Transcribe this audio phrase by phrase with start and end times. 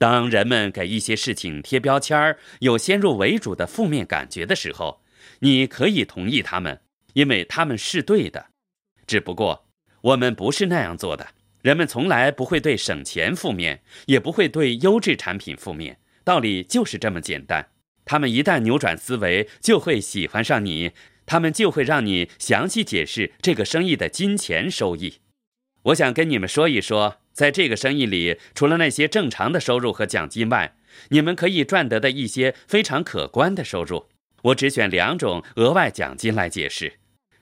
[0.00, 5.02] 当人们给一些事情贴标签儿，有先入为主的负面感觉的时候，
[5.40, 6.80] 你可以同意他们，
[7.12, 8.46] 因为他们是对的。
[9.06, 9.66] 只不过
[10.00, 11.34] 我们不是那样做的。
[11.60, 15.98] 人们从来不会对省钱负面，也不会对优质产品负面。
[16.24, 17.68] 道理就是这么简单。
[18.06, 20.92] 他们一旦扭转思维，就会喜欢上你，
[21.26, 25.18] 他们就会让你详细解释这个生意的金钱收益。
[25.82, 27.19] 我想跟你们说一说。
[27.32, 30.74] 在这个生意里，除了那些正常的收入和奖金外，
[31.10, 34.06] 你们可以赚得的一些非常可观的收入。
[34.42, 36.94] 我只选两种额外奖金来解释，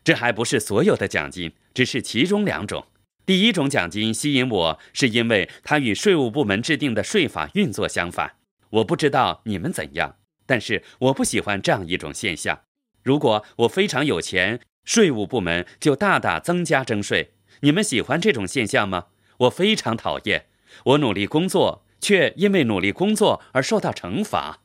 [0.04, 2.86] 这还不是所有的奖金，只是其中两种。
[3.24, 8.36] 第一种奖金吸引我，是因为它与税务部门制定的税法运作相反。
[8.70, 12.60] 我不知道你们怎样，但是我不喜欢这样一种现象。
[13.02, 17.32] 如果我非常有钱，税务部门就大大增加征税。
[17.60, 19.06] 你们喜欢这种现象吗？
[19.38, 20.46] 我非常讨厌，
[20.84, 24.60] 我努力工作，却因为努力工作而受到惩罚。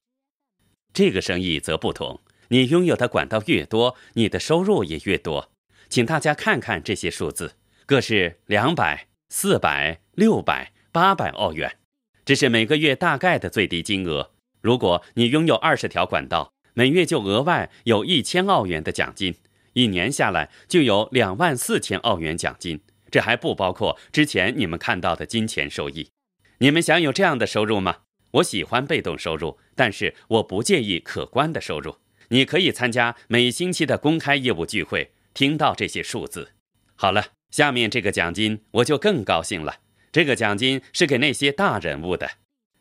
[0.94, 5.52] 这个生意则不同，你拥有的管道越多，你的收入也越多。
[5.90, 11.78] 请大家看看这些数字，各是两百、四百、六百、八百澳元，
[12.26, 14.32] 这是每个月大概的最低金额。
[14.62, 19.36] 如果你拥有二十条管道，每月就额外有一千澳元的奖金，
[19.74, 22.82] 一年下来就有两万四千澳元奖金。
[23.14, 26.10] 这还不包括之前你们看到的金钱收益。
[26.58, 27.98] 你们想有这样的收入吗？
[28.32, 31.98] 我喜欢被动收入，但是我不介意可观的收入。
[32.30, 36.54] 你可以参加每星期的公开业务聚会，听到这些数字。
[36.96, 39.82] 好了，下面这个奖金我就更高兴了。
[40.12, 42.28] 这个奖金是给那些大人物的，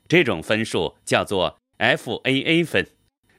[0.09, 2.87] 这种分数叫做 FAA 分。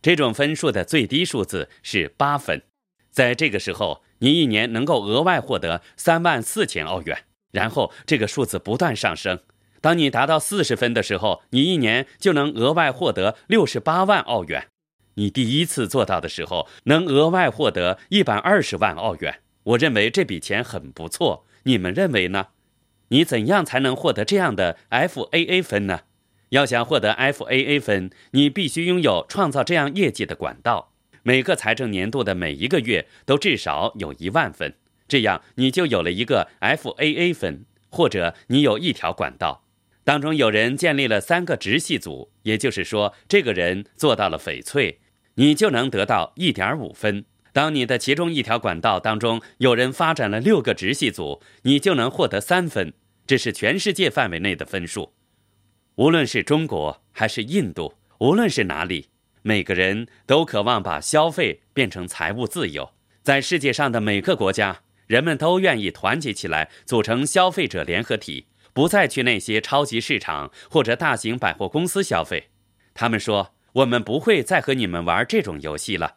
[0.03, 2.61] 这种分数的最低数字是八分。
[3.09, 4.03] 在这个时候。
[4.23, 9.39] 你一年能够额外获得三万四千澳元，然后这个数字不断上升。
[9.81, 14.67] 当你达到四十分的时候，你一年就能额外获得六十八万澳元。
[15.15, 19.41] 你第一次做到的时候，能额外获得一百二十万澳元。
[19.63, 22.47] 我认为这笔钱很不错，你们认为呢？
[23.09, 26.03] 你怎样才能获得这样的 FAA 分呢？
[26.49, 30.92] 要想获得 FAA 分，你必须拥有创造这样业绩的管道。
[31.25, 34.75] 每个财政年度的每一个月都至少有一万分，
[35.07, 39.63] 这样你就有了一个 FAA 分，或者你有一条管道，
[40.03, 44.99] 当中有人建立了三个直系组，也就是说，这个人做到了翡翠，
[45.35, 47.23] 你就能得到一点五分。
[47.53, 52.93] 当你的其中一条管道当中有人发展了六个直系组，你就能获得三分。
[53.25, 55.13] 这是全世界范围内的分数，
[55.95, 59.07] 无论是中国还是印度，无论是哪里。
[59.43, 62.91] 每个人都渴望把消费变成财务自由。
[63.21, 72.49] 在世界上的每个国家，人们都愿意团结起来，组成消费者联合体，不再去那些超级市场或者大型百货公司消费。
[72.93, 76.15] 他们说：“我们不会再和你们玩这种游戏了，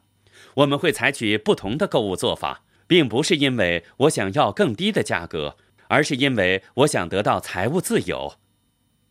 [0.54, 5.56] 我们会采取不同的购物做法，并不是因为我想要更低的价格，
[5.88, 8.34] 而是因为我想得到财务自由。”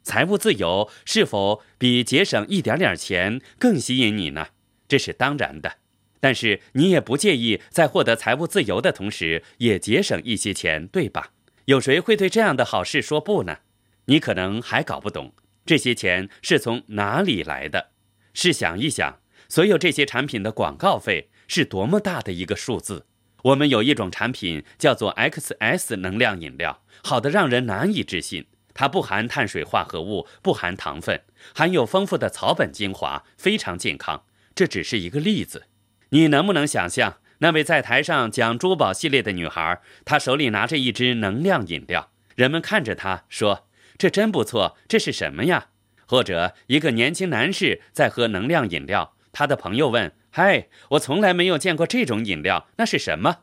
[0.06, 4.50] 财务自由是否比节省一点点钱更吸引你呢？
[4.88, 5.78] 这是当然的，
[6.20, 11.32] 但是你也不介意在获得财务自由的同时也节省一些钱，对吧？
[11.66, 13.58] 有谁会对这样的好事说不呢？
[14.06, 15.34] 你可能还搞不懂
[15.66, 17.90] 这些钱是从哪里来的。
[18.36, 23.08] 试想一想，所有这些产品的广告费是多么大的一个数字。
[23.46, 28.46] 我们有一种产品叫做 XS 能量饮料，好的让人难以置信。
[28.76, 31.20] 它不含碳水化合物，不含糖分，
[31.56, 34.24] 含有丰富的草本精华，非常健康。
[34.54, 35.64] 这只是一个例子。
[36.10, 39.82] 你能不能想象那位在台上讲珠宝系列的女孩？
[40.06, 45.70] 她手里拿着一支能量饮料，人们看着她说：“这真不错，这是什么呀？”
[46.08, 53.38] 或者一个年轻男士在喝能量饮料，他的朋友问：“嗨，我从来没有见过这种饮料，那是什么？”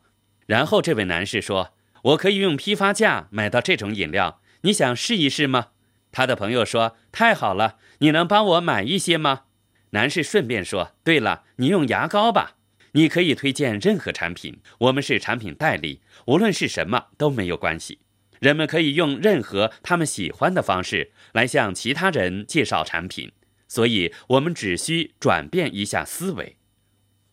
[0.47, 5.69] 然后这位男士说：“我可以用批发价买到这种饮料。”你想试一试吗？
[6.11, 9.45] 他的朋友说：“太好了，你能帮我买一些吗？”
[9.91, 12.57] 男士顺便说：“对了，你用牙膏吧。
[12.93, 18.01] 你可以推荐任何产品，我们是产品代理，无论是什么都没有关系。
[18.41, 23.33] 人们可以用任何他们喜欢的方式来向其他人介绍产品，
[23.67, 26.59] 所以我们只需转变一下思维。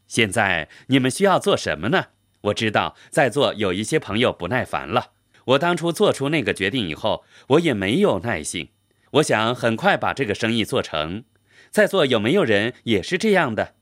[0.07, 2.07] 现在你们需要做什么呢？
[2.41, 5.11] 我知道在座有一些朋友不耐烦了。”
[5.49, 8.69] 我当初做出那个决定以后，我也没有耐性。
[9.13, 11.23] 我想很快把这个生意做成。
[11.71, 13.73] 在座有没有人也是这样的？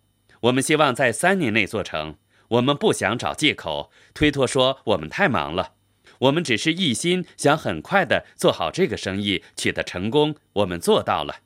[0.42, 2.16] 我们希望在三年内做成。
[2.50, 5.74] 我们不想找借口推脱说我们太忙了。
[6.20, 10.36] 我们只是一心想很快的做好这个生意，取得成功。
[10.54, 11.42] 我们做到了。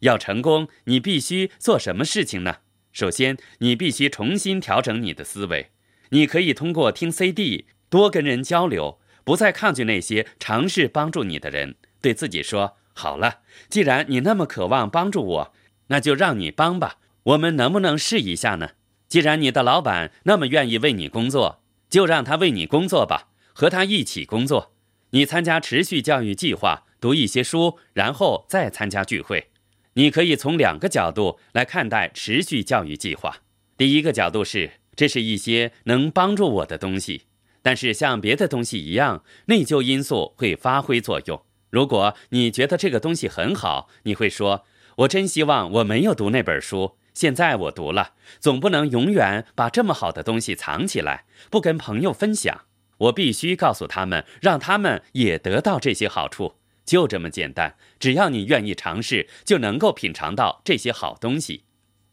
[0.00, 2.58] 要成功，你必须做什么事情呢？
[2.92, 5.70] 首先，你必须重新调整你的思维。
[6.10, 11.74] 你可以通过听 CD，多跟人交流，不再抗拒那些尝试帮助你的人。
[12.00, 15.54] 对自己说：“好了，既然你那么渴望帮助我，
[15.88, 16.98] 那就让你帮吧。
[17.24, 18.70] 我们能不能试一下呢？
[19.08, 24.74] 既然你的老板那么愿意为你工作，就让他为你工作吧，和他一起工作。
[25.10, 29.50] 你参加持续教育计划，读一些书，然后再参加聚会。”
[29.96, 33.38] 你可以从两个角度来看待持续教育计划。
[33.76, 37.26] 第一个角度是，这是一些能帮助我的东西，
[37.64, 41.42] 但是像别的东西一样，内疚因素会发挥作用。
[41.70, 44.66] 如果你觉得这个东西很好，你会说
[44.98, 48.12] ：“我真希望我没有读那本书，现在我读了。
[48.38, 52.66] 总不能永远把这么好的东西藏起来，不跟朋友分享。
[52.98, 61.64] 我必须告诉他们，让他们也得到这些好处。”就这么简单，只要你愿意尝试，就能够品尝到这些好东西。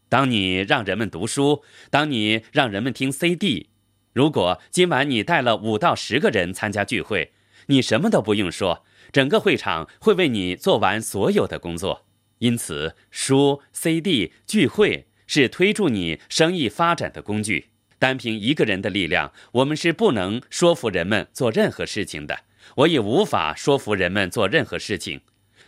[0.08, 3.71] 当你让人们读书，当你让人们听 CD，
[4.14, 7.32] 如果今晚你带了五到十个人参加聚会，
[7.68, 12.06] 你什么都不用说，整个会场会为你做完所有的工作。
[12.40, 17.68] 因此，书、CD、聚会是推助你生意发展的工具。
[18.00, 22.40] 单凭一个人的力量，我们是不能说服人们做任何事情的。
[22.78, 25.22] 我也无法说服人们做任何事情，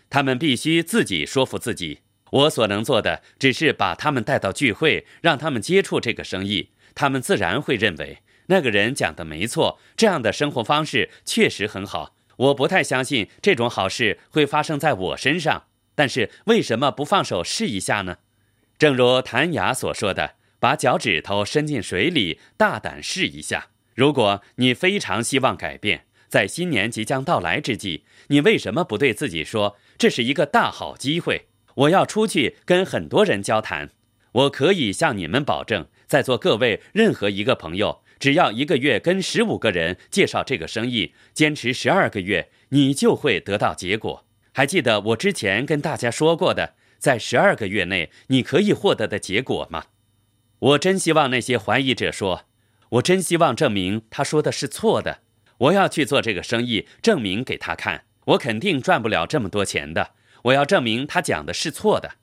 [0.10, 2.00] 他们必须自己说服自己。
[2.32, 8.18] 我所能做的只是把他们带到聚会，让他们接触这个生意，他们自然会认为
[8.48, 9.80] 那个人讲的没错。
[9.96, 12.16] 这样的生活方式确实很好。
[12.38, 18.18] 我不太相信这种好事会发生在我身上，但是为什么不放手试一下呢？
[18.78, 26.06] 正如谭雅所说的：“把脚趾头伸进水里，大胆试一下。”如果你非常希望改变。
[26.28, 31.46] 在新年即将到来之际，你为什么不对自己说这是一个大好机会？
[31.76, 33.92] 我要出去跟很多人交谈。
[34.32, 44.26] 我可以向你们保证，在座各位任何一个朋友，只要一个月跟十五个人介绍这个生意，坚持十二个月，你就会得到结果。
[44.54, 49.88] 还记得我之前跟大家说过的，在十二个月内你可以获得的结果吗？
[50.60, 52.46] 我真希望那些怀疑者说，
[52.92, 55.20] 我真希望证明他说的是错的。
[55.58, 60.12] 我要去做这个生意，证明给他看，我肯定赚不了这么多钱的。
[60.44, 62.14] 我要证明他讲的是错的，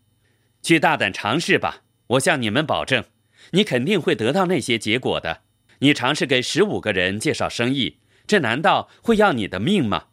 [0.62, 1.82] 去大胆尝试吧！
[2.12, 3.04] 我向你们保证，
[3.50, 5.42] 你肯定会得到那些结果的。
[5.80, 10.06] 你尝试给十五个人介绍生意，这难道会要你的命吗？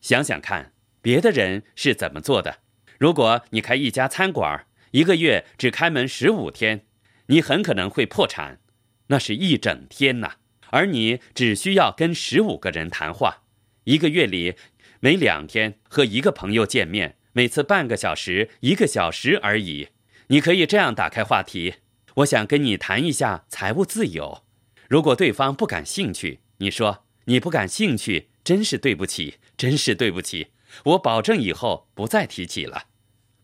[0.00, 2.58] 想想看，别的人是怎么做的。
[2.98, 6.86] 如果你开一家餐馆，一个月只开门十五天，
[7.26, 8.60] 你很可能会破产，
[9.08, 10.36] 那是一整天呐。
[10.70, 13.42] 而你只需要跟十五个人谈话，
[13.84, 14.54] 一个月里
[15.00, 19.88] 每两天和一个朋友见面，每次半个小时、一个小时而已。
[20.28, 21.74] 你可以这样打开话题
[22.16, 24.42] ：“我想跟你谈一下财务自由。”
[24.88, 30.48] 如果对方不感兴趣，你说：“你不感兴趣，真是对不起，真是对不起。”
[30.84, 32.86] 我保证以后不再提起了。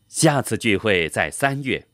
[0.08, 1.87] 下次聚会在三月，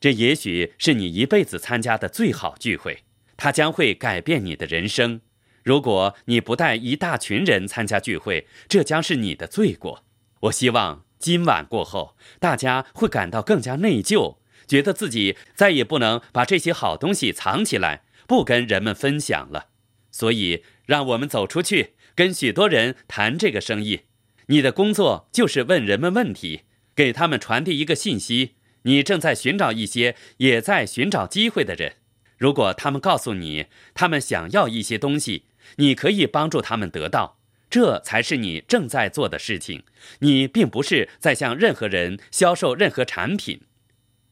[0.00, 3.04] 这也许是你一辈子参加的最好聚会。
[3.36, 5.20] 它将会改变你的人生。
[5.62, 10.04] 如果你不带一大群人参加聚会，这将是你的罪过。
[10.40, 18.02] 我希望今晚过后，大家会感到更加内疚，觉得自己再也不能把这些好东西藏起来，
[18.32, 19.66] 不跟人们分享了。
[20.10, 24.04] 所以，让我们走出去，跟许多人谈这个生意。
[24.46, 26.62] 你的工作就是问人们问题，
[26.96, 31.96] 给他们传递一个信息：你正在寻找一些也在寻找机会的人。
[32.38, 35.44] 如果他们告诉你他们想要一些东西，
[35.76, 39.82] 你可以帮助他们得到，这才是你正在做的事情。
[40.20, 43.60] 你并不是在向任何人销售任何产品。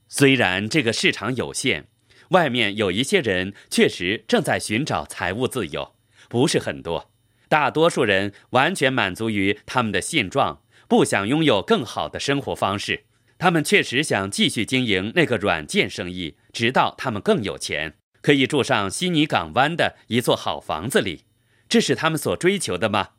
[0.09, 1.89] 虽然这个市场有限，
[2.31, 5.95] 外面有一些人确实正在寻找财务自由，
[6.29, 7.11] 不是很多。
[7.49, 13.05] 大多数人完全满足于他们的现状，不想拥有更好的生活方式。
[13.39, 17.95] 他们确实想继续经营那个软件生意，直到他们更有钱。
[18.23, 21.25] 可以住上悉尼港湾的一座好房子里，
[21.69, 23.11] 这是他们所追求的吗？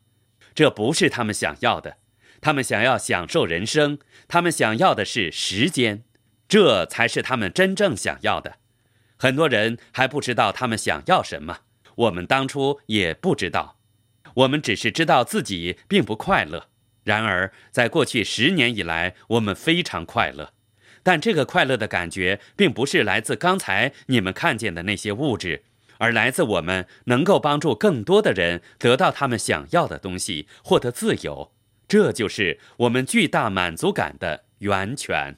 [0.53, 1.97] 这不是他们想要的。
[2.39, 6.03] 他们想要享受人生，他们想要的是时间，
[6.47, 8.59] 这才是他们真正想要的。
[9.21, 11.59] 很多人还不知道他们想要什么，
[11.93, 13.77] 我们当初也不知道，
[14.33, 16.69] 我们只是知道自己并不快乐。
[17.03, 20.53] 然而，在过去十年以来，我们非常快乐。
[21.03, 25.65] 但这个快乐的感觉，并不是来自刚才你们看见的那些物质，
[25.99, 31.51] 而来自我们能够帮助更多的人得到他们想要的东西，获得自由。
[31.87, 35.37] 这就是我们巨大满足感的源泉。